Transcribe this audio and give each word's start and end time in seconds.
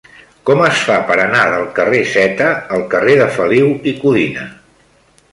Com 0.49 0.61
es 0.67 0.77
fa 0.85 0.93
per 1.09 1.17
anar 1.25 1.41
del 1.55 1.65
carrer 1.79 1.99
Zeta 2.13 2.47
al 2.77 2.85
carrer 2.93 3.15
de 3.19 3.27
Feliu 3.35 3.69
i 3.93 3.93
Codina? 3.99 4.47